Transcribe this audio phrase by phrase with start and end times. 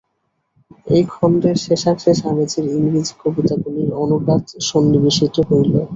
[0.87, 5.73] এই খণ্ডের শেষাংশে স্বামীজীর ইংরেজী কবিতাগুলির অনুবাদ সন্নিবেশিত হইল।